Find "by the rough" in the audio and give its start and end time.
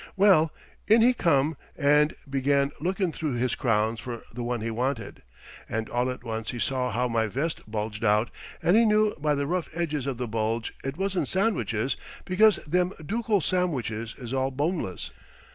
9.19-9.69